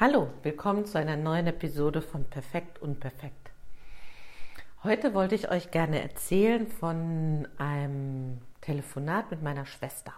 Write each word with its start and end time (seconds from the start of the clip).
Hallo, 0.00 0.28
willkommen 0.44 0.86
zu 0.86 0.96
einer 0.96 1.16
neuen 1.16 1.48
Episode 1.48 2.02
von 2.02 2.22
Perfekt 2.22 2.80
und 2.80 3.00
Perfekt. 3.00 3.50
Heute 4.84 5.12
wollte 5.12 5.34
ich 5.34 5.50
euch 5.50 5.72
gerne 5.72 6.00
erzählen 6.00 6.68
von 6.68 7.48
einem 7.58 8.38
Telefonat 8.60 9.32
mit 9.32 9.42
meiner 9.42 9.66
Schwester. 9.66 10.12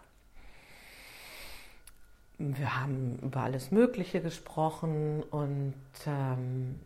Wir 2.36 2.78
haben 2.78 3.20
über 3.22 3.40
alles 3.40 3.70
Mögliche 3.70 4.20
gesprochen 4.20 5.22
und 5.22 5.72
ähm, 6.04 6.78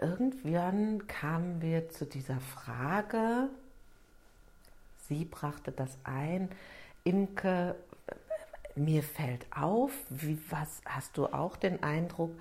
irgendwann 0.00 1.08
kamen 1.08 1.60
wir 1.60 1.88
zu 1.88 2.06
dieser 2.06 2.38
Frage, 2.38 3.48
sie 5.08 5.24
brachte 5.24 5.72
das 5.72 5.98
ein, 6.04 6.48
Imke, 7.02 7.74
mir 8.76 9.02
fällt 9.02 9.46
auf, 9.54 9.92
wie, 10.08 10.38
was 10.50 10.80
hast 10.84 11.16
du 11.16 11.26
auch 11.26 11.56
den 11.56 11.82
Eindruck, 11.82 12.32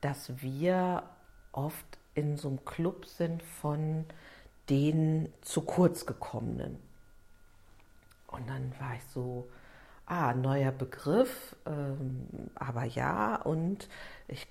dass 0.00 0.42
wir 0.42 1.02
oft 1.52 1.98
in 2.14 2.36
so 2.36 2.48
einem 2.48 2.64
Club 2.64 3.06
sind 3.06 3.42
von 3.42 4.04
den 4.68 5.32
zu 5.42 5.62
kurz 5.62 6.06
gekommenen. 6.06 6.78
Und 8.28 8.48
dann 8.48 8.72
war 8.78 8.94
ich 8.94 9.04
so, 9.12 9.48
ah, 10.06 10.34
neuer 10.34 10.72
Begriff, 10.72 11.56
ähm, 11.66 12.26
aber 12.54 12.84
ja, 12.84 13.36
und 13.36 13.88
ich 14.28 14.46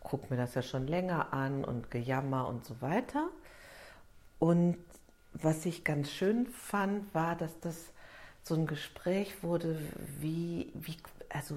gucke 0.00 0.26
mir 0.30 0.36
das 0.36 0.54
ja 0.54 0.62
schon 0.62 0.86
länger 0.86 1.32
an 1.32 1.64
und 1.64 1.90
gejammer 1.90 2.48
und 2.48 2.64
so 2.64 2.80
weiter. 2.80 3.28
Und 4.38 4.76
was 5.32 5.64
ich 5.66 5.84
ganz 5.84 6.10
schön 6.10 6.46
fand, 6.46 7.14
war, 7.14 7.36
dass 7.36 7.58
das 7.60 7.92
so 8.50 8.56
ein 8.56 8.66
Gespräch 8.66 9.44
wurde, 9.44 9.78
wie, 10.18 10.72
wie, 10.74 10.96
also 11.28 11.54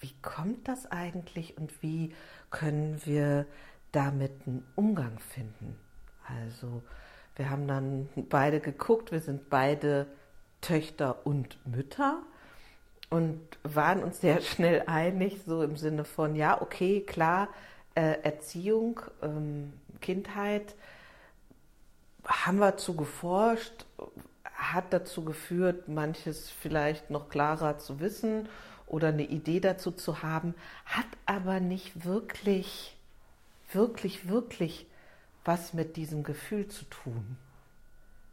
wie 0.00 0.12
kommt 0.20 0.68
das 0.68 0.84
eigentlich 0.84 1.56
und 1.56 1.82
wie 1.82 2.14
können 2.50 3.00
wir 3.06 3.46
damit 3.90 4.32
einen 4.46 4.66
Umgang 4.74 5.18
finden? 5.18 5.78
Also 6.28 6.82
wir 7.36 7.48
haben 7.48 7.66
dann 7.66 8.10
beide 8.28 8.60
geguckt, 8.60 9.12
wir 9.12 9.20
sind 9.20 9.48
beide 9.48 10.08
Töchter 10.60 11.24
und 11.24 11.56
Mütter 11.66 12.22
und 13.08 13.40
waren 13.62 14.02
uns 14.02 14.20
sehr 14.20 14.42
schnell 14.42 14.82
einig, 14.86 15.40
so 15.46 15.62
im 15.62 15.78
Sinne 15.78 16.04
von, 16.04 16.36
ja, 16.36 16.60
okay, 16.60 17.00
klar, 17.00 17.48
äh, 17.94 18.20
Erziehung, 18.22 19.00
ähm, 19.22 19.72
Kindheit, 20.02 20.74
haben 22.26 22.58
wir 22.58 22.76
zu 22.76 22.94
geforscht, 22.94 23.86
hat 24.56 24.92
dazu 24.92 25.24
geführt, 25.24 25.88
manches 25.88 26.50
vielleicht 26.50 27.10
noch 27.10 27.28
klarer 27.28 27.78
zu 27.78 28.00
wissen 28.00 28.48
oder 28.86 29.08
eine 29.08 29.24
Idee 29.24 29.60
dazu 29.60 29.90
zu 29.92 30.22
haben, 30.22 30.54
hat 30.86 31.06
aber 31.26 31.60
nicht 31.60 32.04
wirklich, 32.04 32.96
wirklich, 33.72 34.28
wirklich 34.28 34.86
was 35.44 35.74
mit 35.74 35.96
diesem 35.96 36.22
Gefühl 36.22 36.66
zu 36.68 36.84
tun. 36.86 37.36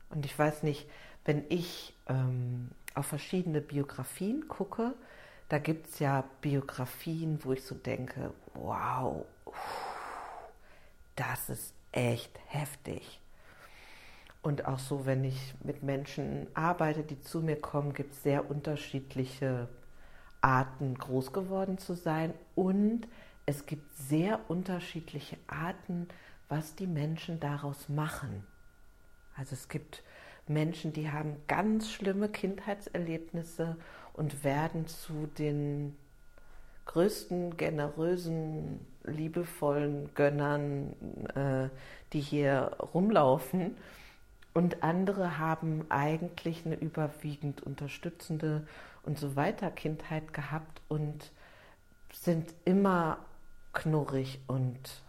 Und 0.10 0.26
ich 0.26 0.38
weiß 0.38 0.64
nicht, 0.64 0.88
wenn 1.26 1.44
ich 1.50 1.94
ähm, 2.08 2.70
auf 2.96 3.08
verschiedene 3.08 3.62
Biografien 3.62 4.48
gucke, 4.48 4.94
da 5.50 5.60
gibt 5.60 5.88
es 5.88 6.00
ja 6.00 6.24
Biografien, 6.42 7.40
wo 7.44 7.54
ich 7.54 7.64
so 7.64 7.76
denke, 7.76 8.34
wow, 8.54 9.26
das 11.16 11.50
ist 11.50 11.74
echt 11.92 12.40
heftig. 12.48 13.20
Und 14.44 14.66
auch 14.66 14.78
so, 14.78 15.06
wenn 15.06 15.24
ich 15.24 15.56
mit 15.64 15.84
Menschen 15.84 16.48
arbeite, 16.54 17.02
die 17.02 17.20
zu 17.22 17.40
mir 17.40 17.56
kommen, 17.56 17.94
gibt 17.94 18.14
es 18.14 18.24
sehr 18.24 18.52
unterschiedliche 18.52 19.70
Arten, 20.42 20.96
groß 20.96 21.32
geworden 21.32 21.78
zu 21.78 21.94
sein. 21.96 22.34
Und 22.54 23.08
es 23.46 23.66
gibt 23.66 23.96
sehr 23.96 24.42
unterschiedliche 24.50 25.38
Arten, 25.48 26.10
was 26.50 26.76
die 26.76 26.88
Menschen 26.88 27.40
daraus 27.40 27.88
machen. 27.88 28.44
Also 29.38 29.54
es 29.54 29.70
gibt 29.70 30.04
Menschen, 30.46 30.92
die 30.92 31.10
haben 31.10 31.38
ganz 31.48 31.90
schlimme 31.90 32.28
Kindheitserlebnisse 32.28 33.78
und 34.12 34.44
werden 34.44 34.88
zu 34.88 35.30
den 35.38 35.96
größten, 36.86 37.56
generösen, 37.56 38.86
liebevollen 39.06 40.14
Gönnern, 40.16 40.92
äh, 41.34 41.70
die 42.12 42.20
hier 42.20 42.76
rumlaufen 42.94 43.78
und 44.54 44.84
andere 44.84 45.38
haben 45.40 45.86
eigentlich 45.90 46.66
eine 46.66 46.76
überwiegend 46.76 47.62
unterstützende 47.62 48.68
und 49.04 49.18
so 49.18 49.36
weiter 49.36 49.72
Kindheit 49.72 50.34
gehabt 50.34 50.82
und 50.88 51.32
sind 52.12 52.54
immer 52.64 53.18
knurrig 53.74 54.40
und 54.48 55.02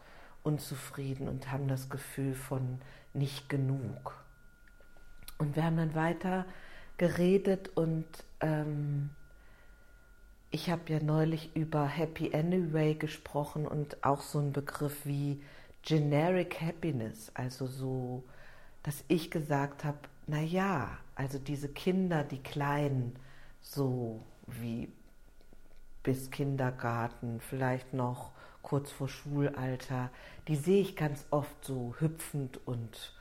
unzufrieden 0.43 1.29
und 1.29 1.53
haben 1.53 1.69
das 1.69 1.91
Gefühl 1.91 2.35
von 2.35 2.81
nicht 3.13 3.49
genug. 3.49 4.15
Und 5.39 5.57
wir 5.57 5.65
haben 5.65 5.77
dann 5.77 5.95
weiter 5.95 6.47
geredet 6.97 7.71
und 7.77 8.07
ähm, 8.41 9.11
ich 10.51 10.71
habe 10.71 10.93
ja 10.93 11.01
neulich 11.01 11.55
über 11.57 11.87
Happy 11.87 12.35
Anyway 12.35 12.95
gesprochen 12.95 13.67
und 13.67 14.05
auch 14.05 14.21
so 14.21 14.39
einen 14.39 14.53
Begriff 14.53 15.05
wie 15.05 15.43
Generic 15.83 16.61
Happiness, 16.61 17.31
also 17.35 17.67
so 17.67 18.23
dass 18.85 19.03
ich 19.09 19.31
gesagt 19.31 19.83
habe, 19.83 19.99
na 20.27 20.41
ja, 20.41 20.97
also 21.17 21.39
diese 21.39 21.69
Kinder, 21.69 22.23
die 22.23 22.43
Kleinen, 22.43 23.17
so 23.61 24.23
wie 24.47 24.93
bis 26.03 26.31
Kindergarten, 26.31 27.41
vielleicht 27.41 27.95
noch 27.95 28.31
kurz 28.63 28.91
vor 28.91 29.09
Schulalter, 29.09 30.11
die 30.49 30.57
sehe 30.57 30.81
ich 30.81 30.97
ganz 30.97 31.25
oft 31.31 31.65
so 31.65 31.95
hüpfend 31.99 32.61
und 32.67 33.15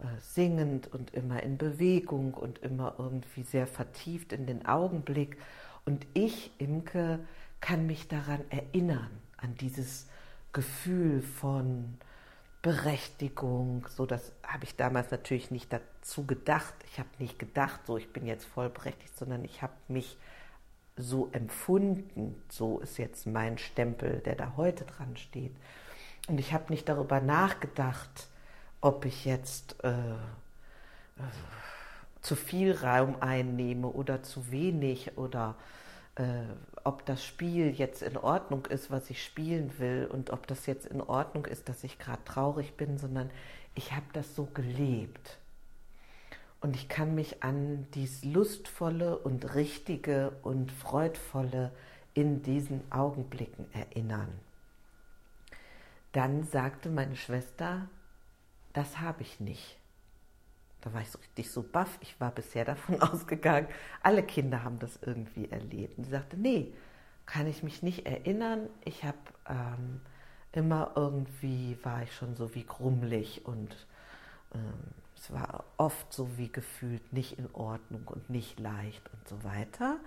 äh, 0.00 0.20
singend 0.20 0.92
und 0.92 1.14
immer 1.14 1.42
in 1.42 1.58
Bewegung 1.58 2.34
und 2.34 2.58
immer 2.58 2.94
irgendwie 2.98 3.42
sehr 3.42 3.66
vertieft 3.66 4.32
in 4.32 4.46
den 4.46 4.66
Augenblick. 4.66 5.38
Und 5.86 6.06
ich, 6.14 6.52
Imke, 6.58 7.20
kann 7.60 7.86
mich 7.86 8.08
daran 8.08 8.42
erinnern, 8.50 9.10
an 9.38 9.54
dieses 9.56 10.06
Gefühl 10.52 11.22
von 11.22 11.94
Berechtigung. 12.62 13.86
So, 13.88 14.06
das 14.06 14.32
habe 14.42 14.64
ich 14.64 14.76
damals 14.76 15.10
natürlich 15.10 15.50
nicht 15.50 15.72
dazu 15.72 16.26
gedacht. 16.26 16.74
Ich 16.90 16.98
habe 16.98 17.08
nicht 17.18 17.38
gedacht, 17.38 17.80
so 17.86 17.96
ich 17.96 18.12
bin 18.12 18.26
jetzt 18.26 18.46
vollberechtigt, 18.46 19.16
sondern 19.16 19.44
ich 19.44 19.62
habe 19.62 19.74
mich 19.88 20.16
so 20.96 21.28
empfunden. 21.32 22.42
So 22.48 22.80
ist 22.80 22.98
jetzt 22.98 23.26
mein 23.26 23.58
Stempel, 23.58 24.20
der 24.20 24.34
da 24.34 24.54
heute 24.56 24.84
dran 24.84 25.16
steht. 25.16 25.54
Und 26.28 26.38
ich 26.38 26.52
habe 26.52 26.72
nicht 26.72 26.88
darüber 26.88 27.20
nachgedacht, 27.20 28.28
ob 28.80 29.04
ich 29.04 29.24
jetzt 29.24 29.82
äh, 29.84 29.90
äh, 29.90 31.22
zu 32.20 32.36
viel 32.36 32.72
Raum 32.72 33.16
einnehme 33.20 33.88
oder 33.88 34.22
zu 34.22 34.50
wenig 34.50 35.16
oder 35.16 35.54
äh, 36.18 36.42
ob 36.84 37.06
das 37.06 37.24
Spiel 37.24 37.70
jetzt 37.70 38.02
in 38.02 38.16
Ordnung 38.16 38.66
ist, 38.66 38.90
was 38.90 39.08
ich 39.10 39.24
spielen 39.24 39.78
will 39.78 40.08
und 40.10 40.30
ob 40.30 40.46
das 40.46 40.66
jetzt 40.66 40.86
in 40.86 41.00
Ordnung 41.00 41.46
ist, 41.46 41.68
dass 41.68 41.84
ich 41.84 41.98
gerade 41.98 42.22
traurig 42.24 42.76
bin, 42.76 42.98
sondern 42.98 43.30
ich 43.74 43.92
habe 43.92 44.06
das 44.12 44.34
so 44.34 44.46
gelebt. 44.46 45.38
Und 46.60 46.74
ich 46.74 46.88
kann 46.88 47.14
mich 47.14 47.44
an 47.44 47.86
dies 47.94 48.24
lustvolle 48.24 49.16
und 49.16 49.54
richtige 49.54 50.32
und 50.42 50.72
freudvolle 50.72 51.70
in 52.14 52.42
diesen 52.42 52.82
Augenblicken 52.90 53.66
erinnern. 53.72 54.32
Dann 56.10 56.42
sagte 56.42 56.88
meine 56.88 57.14
Schwester, 57.14 57.88
das 58.72 58.98
habe 58.98 59.22
ich 59.22 59.38
nicht. 59.38 59.78
Da 60.80 60.92
war 60.92 61.00
ich 61.00 61.10
so 61.10 61.18
richtig 61.18 61.50
so 61.50 61.62
baff. 61.62 61.98
Ich 62.00 62.20
war 62.20 62.30
bisher 62.30 62.64
davon 62.64 63.00
ausgegangen, 63.02 63.68
alle 64.02 64.22
Kinder 64.22 64.62
haben 64.64 64.78
das 64.78 64.98
irgendwie 65.02 65.50
erlebt. 65.50 65.98
Und 65.98 66.04
sie 66.04 66.10
sagte, 66.10 66.36
nee, 66.36 66.72
kann 67.26 67.46
ich 67.46 67.62
mich 67.62 67.82
nicht 67.82 68.06
erinnern. 68.06 68.68
Ich 68.84 69.04
habe 69.04 69.18
ähm, 69.48 70.00
immer 70.52 70.92
irgendwie, 70.96 71.78
war 71.82 72.02
ich 72.02 72.14
schon 72.14 72.36
so 72.36 72.54
wie 72.54 72.64
grummelig 72.64 73.44
und 73.44 73.86
ähm, 74.54 74.94
es 75.16 75.32
war 75.32 75.64
oft 75.76 76.12
so 76.12 76.38
wie 76.38 76.50
gefühlt 76.50 77.12
nicht 77.12 77.38
in 77.38 77.48
Ordnung 77.52 78.06
und 78.06 78.30
nicht 78.30 78.58
leicht 78.60 79.02
und 79.12 79.28
so 79.28 79.44
weiter. 79.44 79.98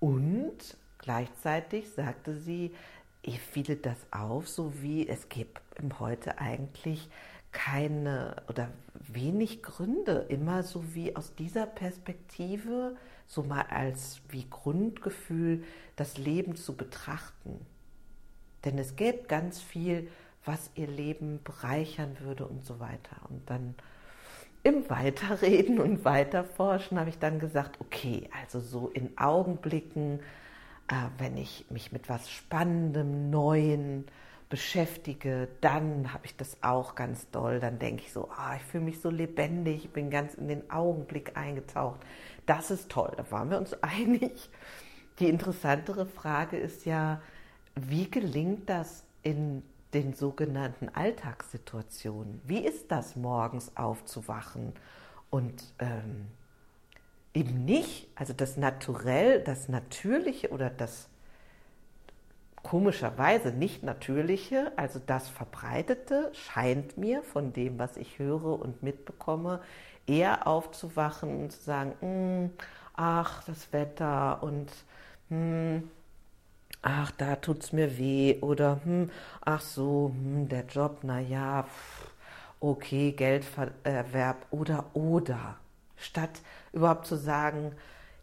Und 0.00 0.76
gleichzeitig 0.98 1.90
sagte 1.90 2.36
sie, 2.36 2.74
ich 3.22 3.40
fiel 3.40 3.76
das 3.76 3.96
auf, 4.10 4.48
so 4.48 4.82
wie 4.82 5.08
es 5.08 5.28
gibt 5.28 5.60
heute 5.98 6.38
eigentlich 6.38 7.08
keine 7.50 8.36
oder 8.48 8.68
wenig 9.06 9.62
Gründe, 9.62 10.26
immer 10.28 10.62
so 10.62 10.94
wie 10.94 11.14
aus 11.16 11.34
dieser 11.34 11.66
Perspektive, 11.66 12.96
so 13.26 13.42
mal 13.42 13.66
als 13.68 14.20
wie 14.28 14.46
Grundgefühl, 14.48 15.64
das 15.96 16.18
Leben 16.18 16.56
zu 16.56 16.76
betrachten. 16.76 17.64
Denn 18.64 18.78
es 18.78 18.96
gäbe 18.96 19.24
ganz 19.28 19.60
viel, 19.60 20.08
was 20.44 20.70
ihr 20.74 20.88
Leben 20.88 21.40
bereichern 21.42 22.16
würde 22.20 22.46
und 22.46 22.64
so 22.64 22.78
weiter. 22.80 23.16
Und 23.28 23.48
dann 23.50 23.74
im 24.62 24.88
Weiterreden 24.90 25.80
und 25.80 26.04
Weiterforschen 26.04 26.98
habe 26.98 27.10
ich 27.10 27.18
dann 27.18 27.38
gesagt, 27.38 27.80
okay, 27.80 28.28
also 28.42 28.60
so 28.60 28.88
in 28.88 29.16
Augenblicken 29.18 30.20
Äh, 30.88 31.08
wenn 31.18 31.36
ich 31.36 31.66
mich 31.70 31.92
mit 31.92 32.08
was 32.08 32.30
Spannendem, 32.30 33.30
Neuen 33.30 34.06
beschäftige, 34.48 35.48
dann 35.60 36.12
habe 36.12 36.26
ich 36.26 36.36
das 36.36 36.62
auch 36.62 36.94
ganz 36.94 37.28
doll. 37.30 37.60
Dann 37.60 37.78
denke 37.78 38.04
ich 38.04 38.12
so, 38.12 38.28
ah, 38.30 38.56
ich 38.56 38.62
fühle 38.62 38.84
mich 38.84 39.00
so 39.00 39.10
lebendig, 39.10 39.84
ich 39.84 39.90
bin 39.90 40.10
ganz 40.10 40.34
in 40.34 40.48
den 40.48 40.70
Augenblick 40.70 41.36
eingetaucht. 41.36 42.00
Das 42.46 42.70
ist 42.70 42.90
toll, 42.90 43.12
da 43.16 43.30
waren 43.30 43.50
wir 43.50 43.58
uns 43.58 43.74
einig. 43.82 44.50
Die 45.18 45.28
interessantere 45.28 46.06
Frage 46.06 46.56
ist 46.56 46.84
ja, 46.84 47.20
wie 47.74 48.10
gelingt 48.10 48.68
das 48.68 49.04
in 49.22 49.62
den 49.94 50.14
sogenannten 50.14 50.88
Alltagssituationen? 50.90 52.40
Wie 52.44 52.60
ist 52.60 52.90
das, 52.92 53.16
morgens 53.16 53.76
aufzuwachen 53.76 54.74
und 55.30 55.74
ähm, 55.78 56.26
eben 57.34 57.64
nicht, 57.64 58.08
also 58.14 58.32
das 58.32 58.56
Naturell, 58.56 59.40
das 59.42 59.68
Natürliche 59.68 60.50
oder 60.50 60.70
das 60.70 61.08
komischerweise 62.66 63.52
nicht 63.52 63.84
Natürliche, 63.84 64.72
also 64.74 64.98
das 64.98 65.28
Verbreitete, 65.28 66.32
scheint 66.34 66.98
mir 66.98 67.22
von 67.22 67.52
dem, 67.52 67.78
was 67.78 67.96
ich 67.96 68.18
höre 68.18 68.60
und 68.60 68.82
mitbekomme, 68.82 69.60
eher 70.08 70.48
aufzuwachen 70.48 71.42
und 71.42 71.52
zu 71.52 71.62
sagen, 71.62 71.92
hm, 72.00 72.50
ach, 72.96 73.44
das 73.44 73.72
Wetter 73.72 74.42
und 74.42 74.68
hm, 75.28 75.88
ach, 76.82 77.12
da 77.12 77.36
tut 77.36 77.62
es 77.62 77.72
mir 77.72 77.98
weh 77.98 78.40
oder 78.40 78.80
hm, 78.82 79.12
ach 79.44 79.60
so, 79.60 80.10
hm, 80.12 80.48
der 80.48 80.64
Job, 80.66 81.04
naja, 81.04 81.66
okay, 82.58 83.12
Gelderwerb 83.12 84.44
oder 84.50 84.86
oder. 84.92 85.54
Statt 85.96 86.40
überhaupt 86.72 87.06
zu 87.06 87.14
sagen, 87.14 87.76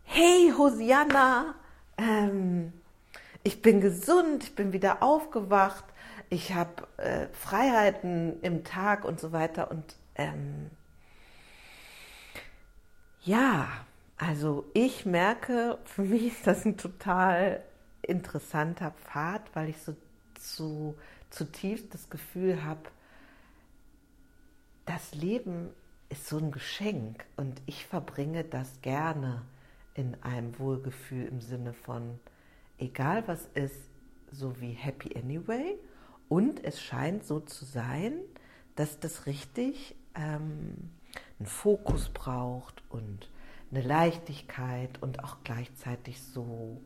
hey 0.04 0.51
Hosianna, 0.57 1.56
ähm, 1.98 2.74
ich 3.44 3.62
bin 3.62 3.81
gesund, 3.81 4.44
ich 4.44 4.56
bin 4.56 4.74
wieder 4.74 5.04
aufgewacht, 5.04 5.84
ich 6.30 6.54
habe 6.54 6.88
äh, 6.98 7.28
Freiheiten 7.34 8.42
im 8.42 8.63
Tag 8.63 9.06
und 9.06 9.19
so 9.19 9.31
weiter. 9.31 9.69
Und 9.69 9.95
ähm, 10.16 10.69
ja, 13.22 13.68
also 14.18 14.66
ich 14.74 15.06
merke, 15.06 15.78
für 15.86 16.01
mich 16.04 16.28
ist 16.28 16.48
das 16.48 16.66
ein 16.66 16.78
total 16.78 17.63
interessanter 18.01 18.92
Pfad, 18.92 19.42
weil 19.54 19.69
ich 19.69 19.78
so 19.81 19.96
zu, 20.36 20.96
zutiefst 21.30 21.94
das 21.94 22.10
Gefühl 22.10 22.63
habe, 22.63 22.81
das 24.86 25.13
Leben 25.13 25.69
ist 26.10 26.28
so 26.28 26.38
ein 26.38 26.51
Geschenk 26.51 27.25
und 27.38 27.62
ich 27.66 27.86
verbringe 27.86 28.44
das 28.44 28.81
gerne 28.81 29.42
in 29.94 30.22
einem 30.24 30.57
Wohlgefühl 30.60 31.25
im 31.28 31.39
Sinne 31.39 31.74
von, 31.74 32.19
egal 32.84 33.28
was 33.28 33.48
ist, 33.54 33.90
so 34.32 34.60
wie 34.60 34.72
Happy 34.72 35.18
Anyway. 35.18 35.78
Und 36.30 36.64
es 36.64 36.82
scheint 36.82 37.26
so 37.26 37.40
zu 37.40 37.66
sein, 37.66 38.14
dass 38.76 39.00
das 39.00 39.26
richtig 39.26 39.96
ähm, 40.16 40.90
einen 41.40 41.46
Fokus 41.48 42.10
braucht 42.10 42.84
und 42.90 43.30
eine 43.72 43.82
Leichtigkeit 43.82 45.02
und 45.02 45.24
auch 45.24 45.38
gleichzeitig 45.44 46.22
so 46.22 46.82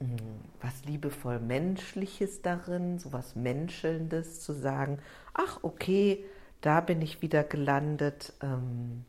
mh, 0.00 0.06
mm, 0.06 0.40
was 0.60 0.84
liebevoll 0.84 1.40
Menschliches 1.40 2.42
darin, 2.42 2.98
so 2.98 3.12
was 3.12 3.36
Menschelndes 3.36 4.40
zu 4.40 4.52
sagen, 4.52 4.98
ach 5.34 5.60
okay, 5.62 6.24
da 6.60 6.80
bin 6.80 7.02
ich 7.02 7.22
wieder 7.22 7.44
gelandet, 7.44 8.32
ähm, 8.42 9.04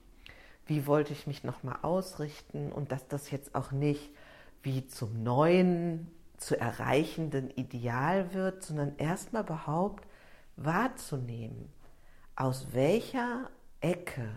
wie 0.66 0.88
wollte 0.88 1.14
ich 1.14 1.28
mich 1.28 1.44
nochmal 1.44 1.80
ausrichten 1.82 2.72
und 2.72 2.92
dass 2.92 3.08
das 3.08 3.32
jetzt 3.32 3.54
auch 3.56 3.72
nicht 3.72 4.12
wie 4.64 4.88
zum 4.88 5.24
neuen, 5.24 6.12
zu 6.38 6.60
erreichenden 6.60 7.52
Ideal 7.52 8.34
wird, 8.34 8.64
sondern 8.64 8.98
erstmal 8.98 9.44
überhaupt 9.44 10.08
wahrzunehmen, 10.56 11.72
aus 12.36 12.74
welcher 12.74 13.50
Ecke 13.80 14.30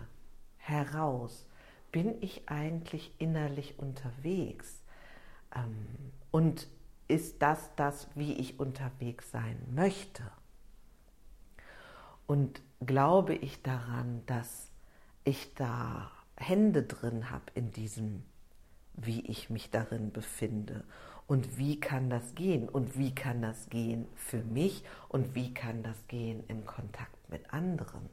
heraus 0.57 1.45
bin 1.91 2.21
ich 2.21 2.47
eigentlich 2.47 3.13
innerlich 3.17 3.79
unterwegs 3.79 4.83
ähm, 5.55 5.87
und 6.31 6.67
ist 7.07 7.41
das 7.41 7.69
das, 7.75 8.09
wie 8.15 8.33
ich 8.33 8.59
unterwegs 8.59 9.31
sein 9.31 9.57
möchte? 9.73 10.23
Und 12.25 12.61
glaube 12.85 13.33
ich 13.33 13.63
daran, 13.63 14.23
dass 14.25 14.69
ich 15.23 15.53
da 15.55 16.11
Hände 16.35 16.83
drin 16.83 17.31
habe 17.31 17.45
in 17.55 17.71
diesem 17.71 18.23
wie 18.97 19.21
ich 19.21 19.49
mich 19.49 19.69
darin 19.69 20.11
befinde. 20.11 20.83
Und 21.27 21.57
wie 21.57 21.79
kann 21.79 22.09
das 22.09 22.35
gehen? 22.35 22.67
Und 22.67 22.97
wie 22.97 23.13
kann 23.13 23.41
das 23.41 23.69
gehen 23.69 24.07
für 24.15 24.43
mich? 24.43 24.83
Und 25.09 25.35
wie 25.35 25.53
kann 25.53 25.83
das 25.83 26.07
gehen 26.07 26.43
im 26.47 26.65
Kontakt 26.65 27.17
mit 27.29 27.53
anderen. 27.53 28.09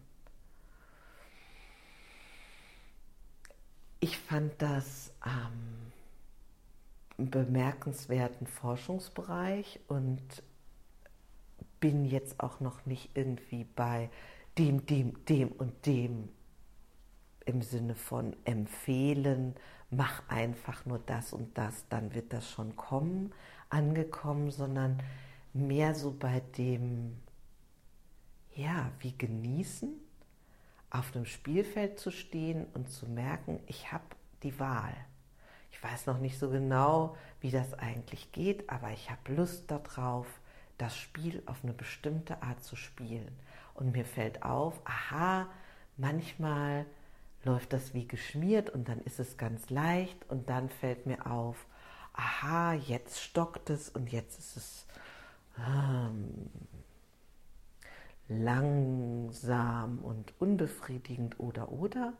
Ich 4.01 4.19
fand 4.19 4.61
das 4.61 5.13
ähm, 5.25 5.93
einen 7.17 7.31
bemerkenswerten 7.31 8.47
Forschungsbereich 8.47 9.81
und 9.89 10.43
bin 11.81 12.05
jetzt 12.05 12.41
auch 12.41 12.61
noch 12.61 12.85
nicht 12.87 13.11
irgendwie 13.15 13.65
bei 13.65 14.11
dem, 14.59 14.85
dem, 14.87 15.25
dem 15.27 15.53
und 15.53 15.87
dem 15.87 16.29
im 17.47 17.63
Sinne 17.63 17.95
von 17.95 18.37
empfehlen, 18.45 19.55
mach 19.97 20.29
einfach 20.29 20.87
nur 20.87 20.99
das 20.99 21.33
und 21.33 21.57
das, 21.57 21.87
dann 21.89 22.15
wird 22.15 22.33
das 22.33 22.51
schon 22.51 22.77
kommen, 22.77 23.33
angekommen, 23.71 24.51
sondern 24.51 25.03
mehr 25.53 25.95
so 25.95 26.13
bei 26.13 26.41
dem, 26.57 27.17
ja, 28.55 28.91
wie 29.01 29.17
genießen, 29.17 29.93
auf 30.91 31.15
einem 31.15 31.27
Spielfeld 31.27 31.99
zu 31.99 32.11
stehen 32.11 32.67
und 32.75 32.89
zu 32.89 33.07
merken, 33.07 33.61
ich 33.67 33.93
habe 33.93 34.05
die 34.43 34.59
Wahl. 34.61 34.95
Ich 35.73 35.83
weiß 35.83 36.07
noch 36.07 36.19
nicht 36.19 36.39
so 36.39 36.51
genau, 36.51 37.17
wie 37.41 37.51
das 37.51 37.75
eigentlich 37.75 38.31
geht, 38.31 38.71
aber 38.71 38.91
ich 38.91 39.11
habe 39.11 39.35
Lust 39.35 39.71
darauf, 39.71 40.27
das 40.79 40.97
Spiel 40.97 41.43
auf 41.47 41.65
eine 41.65 41.73
bestimmte 41.73 42.43
Art 42.43 42.63
zu 42.63 42.77
spielen. 42.77 43.37
Und 43.75 43.93
mir 43.93 44.05
fällt 44.05 44.43
auf, 44.45 44.81
aha, 44.85 45.49
manchmal 45.97 46.87
läuft 47.45 47.73
das 47.73 47.95
wie 47.95 48.07
geschmiert 48.07 48.71
und 48.71 48.89
dann 48.89 49.01
ist 49.01 49.21
es 49.21 49.37
ganz 49.37 49.71
leicht 49.71 50.29
und 50.31 50.49
dann 50.51 50.69
fällt 50.69 51.07
mir 51.07 51.27
auf, 51.27 51.67
aha, 52.13 52.75
jetzt 52.75 53.21
stockt 53.21 53.71
es 53.71 53.89
und 53.89 54.11
jetzt 54.13 54.39
ist 54.39 54.57
es 54.57 54.87
ähm, 55.59 56.51
langsam 58.29 59.99
und 59.99 60.33
unbefriedigend 60.41 61.39
oder 61.41 61.71
oder. 61.71 62.15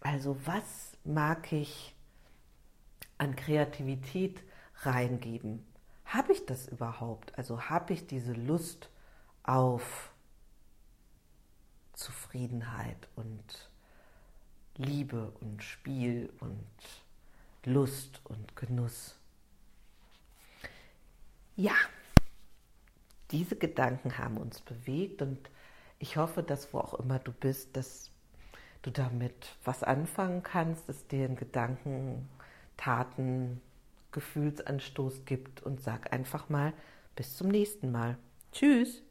Also 0.00 0.36
was 0.46 0.96
mag 1.04 1.52
ich 1.52 1.94
an 3.18 3.36
Kreativität 3.36 4.42
reingeben? 4.82 5.64
Habe 6.04 6.32
ich 6.32 6.44
das 6.46 6.68
überhaupt? 6.68 7.36
Also 7.38 7.62
habe 7.62 7.92
ich 7.92 8.06
diese 8.06 8.32
Lust 8.32 8.90
auf 9.42 10.12
Zufriedenheit 11.94 13.08
und 13.16 13.70
Liebe 14.76 15.32
und 15.40 15.62
Spiel 15.62 16.32
und 16.40 16.66
Lust 17.64 18.20
und 18.24 18.56
Genuss. 18.56 19.16
Ja, 21.56 21.74
diese 23.30 23.56
Gedanken 23.56 24.18
haben 24.18 24.36
uns 24.36 24.60
bewegt 24.60 25.22
und 25.22 25.38
ich 25.98 26.16
hoffe, 26.16 26.42
dass 26.42 26.72
wo 26.74 26.78
auch 26.78 26.94
immer 26.94 27.18
du 27.20 27.32
bist, 27.32 27.76
dass 27.76 28.10
du 28.82 28.90
damit 28.90 29.56
was 29.64 29.82
anfangen 29.82 30.42
kannst, 30.42 30.88
dass 30.88 31.06
dir 31.06 31.24
ein 31.24 31.36
Gedanken, 31.36 32.28
Taten, 32.76 33.60
Gefühlsanstoß 34.10 35.24
gibt 35.24 35.62
und 35.62 35.80
sag 35.80 36.12
einfach 36.12 36.48
mal 36.48 36.72
bis 37.14 37.36
zum 37.36 37.48
nächsten 37.48 37.92
Mal. 37.92 38.18
Tschüss. 38.52 39.03